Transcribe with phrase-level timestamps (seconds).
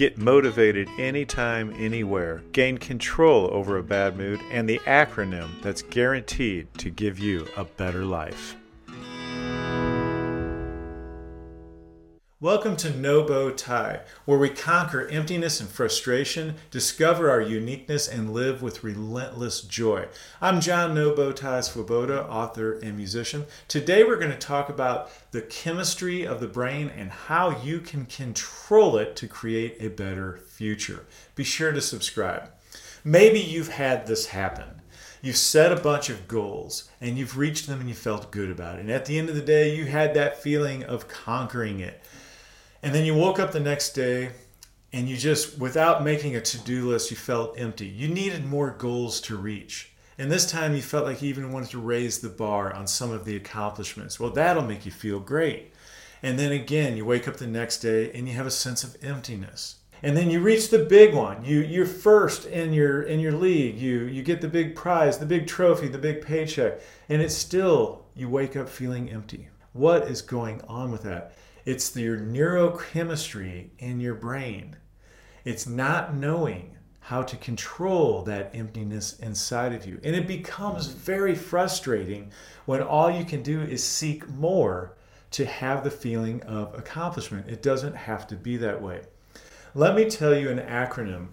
[0.00, 2.40] Get motivated anytime, anywhere.
[2.52, 7.64] Gain control over a bad mood and the acronym that's guaranteed to give you a
[7.64, 8.56] better life.
[12.42, 18.32] Welcome to No Bow Tie, where we conquer emptiness and frustration, discover our uniqueness, and
[18.32, 20.08] live with relentless joy.
[20.40, 23.44] I'm John No Bow Tie Swoboda, author and musician.
[23.68, 28.06] Today we're going to talk about the chemistry of the brain and how you can
[28.06, 31.04] control it to create a better future.
[31.34, 32.48] Be sure to subscribe.
[33.04, 34.80] Maybe you've had this happen.
[35.20, 38.76] You've set a bunch of goals and you've reached them and you felt good about
[38.76, 38.80] it.
[38.80, 42.00] And at the end of the day, you had that feeling of conquering it
[42.82, 44.30] and then you woke up the next day
[44.92, 47.86] and you just, without making a to do list, you felt empty.
[47.86, 49.92] You needed more goals to reach.
[50.18, 53.10] And this time you felt like you even wanted to raise the bar on some
[53.10, 54.18] of the accomplishments.
[54.18, 55.72] Well, that'll make you feel great.
[56.22, 58.96] And then again, you wake up the next day and you have a sense of
[59.02, 59.76] emptiness.
[60.02, 61.44] And then you reach the big one.
[61.44, 63.76] You you're first in your in your league.
[63.76, 68.06] You you get the big prize, the big trophy, the big paycheck, and it's still
[68.14, 69.48] you wake up feeling empty.
[69.72, 71.34] What is going on with that?
[71.64, 74.76] It's your neurochemistry in your brain.
[75.44, 80.00] It's not knowing how to control that emptiness inside of you.
[80.04, 82.30] And it becomes very frustrating
[82.66, 84.96] when all you can do is seek more
[85.32, 87.48] to have the feeling of accomplishment.
[87.48, 89.02] It doesn't have to be that way.
[89.74, 91.28] Let me tell you an acronym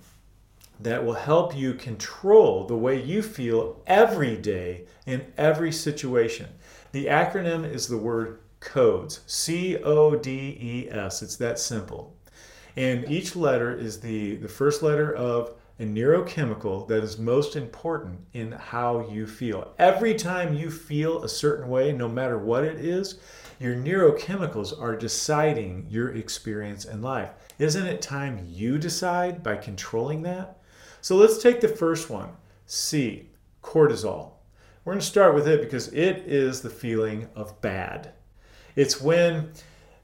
[0.79, 6.47] that will help you control the way you feel every day in every situation.
[6.91, 11.21] The acronym is the word codes C O D E S.
[11.21, 12.15] It's that simple.
[12.75, 18.19] And each letter is the, the first letter of a neurochemical that is most important
[18.33, 19.73] in how you feel.
[19.77, 23.19] Every time you feel a certain way, no matter what it is,
[23.59, 27.31] your neurochemicals are deciding your experience in life.
[27.59, 30.59] Isn't it time you decide by controlling that?
[31.01, 32.29] So let's take the first one
[32.65, 33.29] C,
[33.63, 34.31] cortisol.
[34.83, 38.13] We're going to start with it because it is the feeling of bad.
[38.77, 39.53] It's when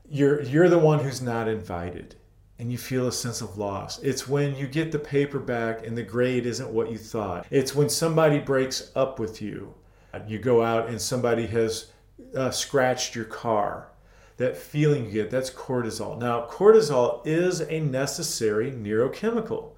[0.10, 2.16] you're you're the one who's not invited
[2.58, 4.02] and you feel a sense of loss.
[4.02, 7.46] It's when you get the paper back and the grade isn't what you thought.
[7.52, 9.76] It's when somebody breaks up with you.
[10.28, 11.92] You go out and somebody has
[12.36, 13.90] uh, scratched your car.
[14.38, 16.18] That feeling you get, that's cortisol.
[16.18, 19.74] Now, cortisol is a necessary neurochemical.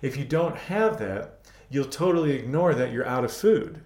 [0.00, 3.82] If you don't have that, you'll totally ignore that you're out of food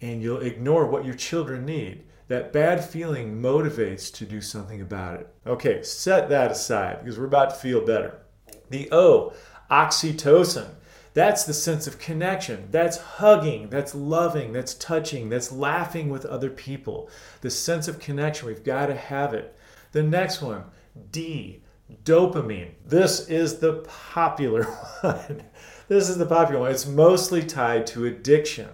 [0.00, 2.02] and you'll ignore what your children need
[2.32, 5.28] that bad feeling motivates to do something about it.
[5.46, 8.22] Okay, set that aside because we're about to feel better.
[8.70, 9.34] The O,
[9.70, 10.68] oxytocin.
[11.12, 12.68] That's the sense of connection.
[12.70, 17.10] That's hugging, that's loving, that's touching, that's laughing with other people.
[17.42, 19.54] The sense of connection, we've got to have it.
[19.92, 20.64] The next one,
[21.10, 21.60] D,
[22.02, 22.70] dopamine.
[22.86, 24.64] This is the popular
[25.02, 25.42] one.
[25.86, 26.70] this is the popular one.
[26.70, 28.70] It's mostly tied to addiction.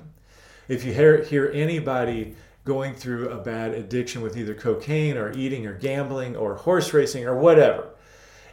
[0.69, 2.37] If you hear, hear anybody
[2.69, 7.25] going through a bad addiction with either cocaine or eating or gambling or horse racing
[7.27, 7.89] or whatever.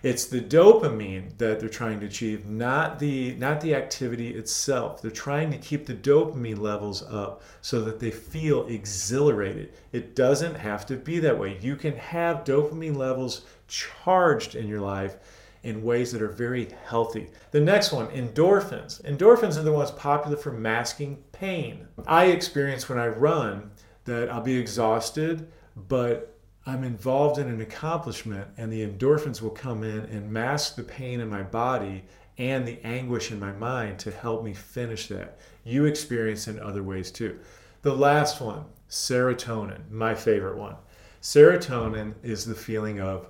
[0.03, 5.01] It's the dopamine that they're trying to achieve, not the not the activity itself.
[5.01, 9.73] They're trying to keep the dopamine levels up so that they feel exhilarated.
[9.91, 11.57] It doesn't have to be that way.
[11.59, 15.17] You can have dopamine levels charged in your life
[15.63, 17.27] in ways that are very healthy.
[17.51, 19.01] The next one, endorphins.
[19.01, 21.87] Endorphins are the ones popular for masking pain.
[22.07, 23.71] I experience when I run
[24.05, 29.83] that I'll be exhausted, but I'm involved in an accomplishment, and the endorphins will come
[29.83, 32.05] in and mask the pain in my body
[32.37, 35.39] and the anguish in my mind to help me finish that.
[35.63, 37.39] You experience in other ways too.
[37.81, 40.75] The last one, serotonin, my favorite one.
[41.21, 43.27] Serotonin is the feeling of,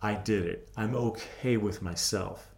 [0.00, 0.68] I did it.
[0.76, 2.50] I'm okay with myself.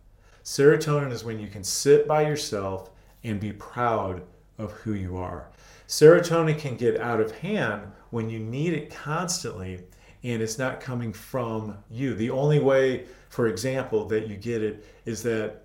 [0.44, 2.90] Serotonin is when you can sit by yourself
[3.24, 4.22] and be proud
[4.58, 5.48] of who you are.
[5.88, 9.80] Serotonin can get out of hand when you need it constantly
[10.24, 12.14] and it's not coming from you.
[12.14, 15.64] The only way, for example, that you get it is that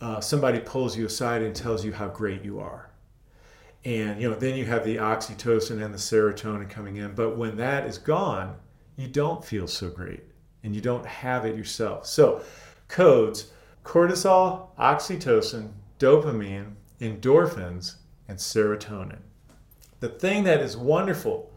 [0.00, 2.90] uh, somebody pulls you aside and tells you how great you are.
[3.84, 7.14] And you know, then you have the oxytocin and the serotonin coming in.
[7.14, 8.56] But when that is gone,
[8.96, 10.24] you don't feel so great
[10.62, 12.06] and you don't have it yourself.
[12.06, 12.42] So,
[12.88, 13.50] codes
[13.84, 17.96] cortisol, oxytocin, dopamine, endorphins,
[18.28, 19.20] and serotonin.
[20.00, 21.50] The thing that is wonderful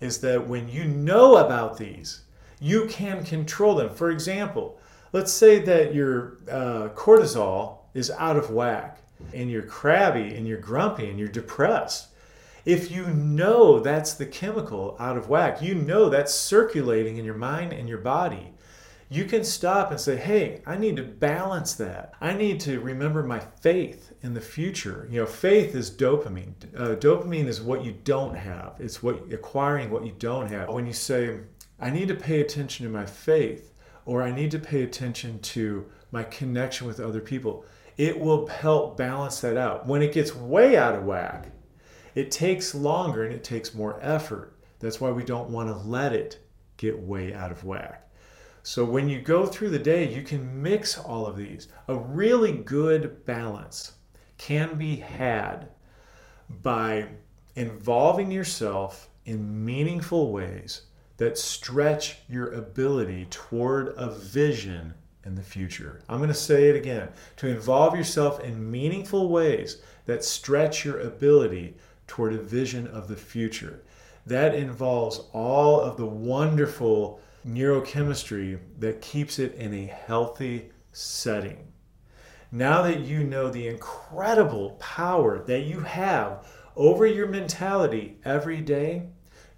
[0.00, 2.22] is that when you know about these,
[2.60, 3.90] you can control them.
[3.90, 4.78] For example,
[5.12, 8.98] let's say that your uh, cortisol is out of whack
[9.32, 12.08] and you're crabby and you're grumpy and you're depressed.
[12.64, 17.34] If you know that's the chemical out of whack, you know that's circulating in your
[17.34, 18.54] mind and your body,
[19.10, 22.14] you can stop and say, hey, I need to balance that.
[22.20, 25.06] I need to remember my faith in the future.
[25.10, 26.54] You know, faith is dopamine.
[26.76, 30.68] Uh, dopamine is what you don't have, it's what acquiring what you don't have.
[30.68, 31.40] When you say,
[31.78, 33.72] I need to pay attention to my faith,
[34.06, 37.64] or I need to pay attention to my connection with other people,
[37.96, 39.86] it will help balance that out.
[39.86, 41.48] When it gets way out of whack,
[42.14, 44.56] it takes longer and it takes more effort.
[44.80, 46.38] That's why we don't want to let it
[46.76, 48.08] get way out of whack.
[48.66, 51.68] So when you go through the day, you can mix all of these.
[51.86, 53.92] A really good balance
[54.38, 55.68] can be had
[56.62, 57.08] by
[57.56, 60.86] involving yourself in meaningful ways
[61.18, 64.94] that stretch your ability toward a vision
[65.26, 66.00] in the future.
[66.08, 71.00] I'm going to say it again to involve yourself in meaningful ways that stretch your
[71.00, 71.74] ability
[72.06, 73.82] toward a vision of the future.
[74.24, 81.72] That involves all of the wonderful neurochemistry that keeps it in a healthy setting.
[82.50, 86.46] Now that you know the incredible power that you have
[86.76, 89.08] over your mentality every day,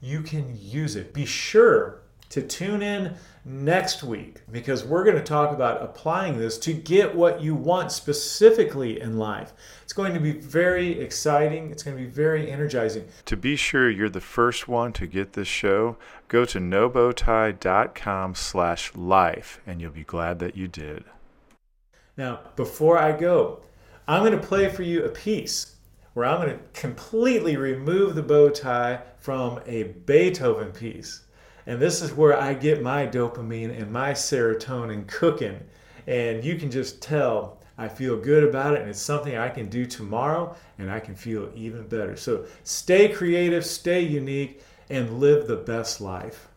[0.01, 1.13] you can use it.
[1.13, 3.15] Be sure to tune in
[3.45, 7.93] next week because we're going to talk about applying this to get what you want
[7.93, 9.53] specifically in life.
[9.85, 13.07] It's going to be very exciting, it's going to be very energizing.
[13.27, 15.97] To be sure you're the first one to get this show,
[16.27, 21.05] go to nobowtie.com slash life and you'll be glad that you did.
[22.17, 23.61] Now, before I go,
[24.09, 25.77] I'm going to play for you a piece
[26.15, 31.27] where I'm going to completely remove the bow tie from a Beethoven piece.
[31.67, 35.61] And this is where I get my dopamine and my serotonin cooking.
[36.07, 39.69] And you can just tell I feel good about it, and it's something I can
[39.69, 42.17] do tomorrow, and I can feel even better.
[42.17, 46.49] So stay creative, stay unique, and live the best life.